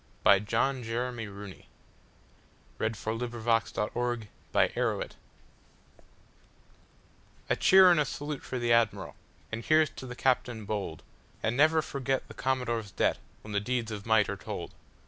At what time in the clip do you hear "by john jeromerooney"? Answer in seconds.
0.23-1.65